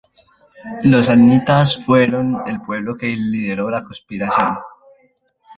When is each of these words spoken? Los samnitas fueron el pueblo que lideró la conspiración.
Los 0.81 1.05
samnitas 1.05 1.85
fueron 1.85 2.41
el 2.47 2.59
pueblo 2.63 2.95
que 2.97 3.15
lideró 3.15 3.69
la 3.69 3.83
conspiración. 3.83 4.57